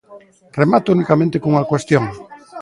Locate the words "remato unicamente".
0.61-1.41